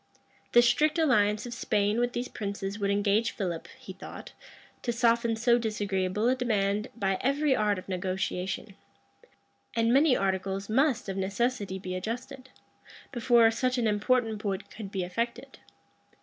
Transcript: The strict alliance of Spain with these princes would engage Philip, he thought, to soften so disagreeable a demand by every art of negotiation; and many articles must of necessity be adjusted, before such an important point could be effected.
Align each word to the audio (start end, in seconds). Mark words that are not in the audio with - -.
The 0.53 0.63
strict 0.63 0.97
alliance 0.97 1.45
of 1.45 1.53
Spain 1.53 1.99
with 1.99 2.13
these 2.13 2.27
princes 2.27 2.79
would 2.79 2.89
engage 2.89 3.33
Philip, 3.33 3.67
he 3.77 3.93
thought, 3.93 4.33
to 4.81 4.91
soften 4.91 5.35
so 5.35 5.59
disagreeable 5.59 6.27
a 6.27 6.33
demand 6.33 6.87
by 6.95 7.19
every 7.21 7.55
art 7.55 7.77
of 7.77 7.87
negotiation; 7.87 8.73
and 9.75 9.93
many 9.93 10.17
articles 10.17 10.69
must 10.69 11.07
of 11.07 11.17
necessity 11.17 11.77
be 11.77 11.93
adjusted, 11.93 12.49
before 13.11 13.51
such 13.51 13.77
an 13.77 13.85
important 13.85 14.39
point 14.41 14.71
could 14.71 14.89
be 14.91 15.03
effected. 15.03 15.59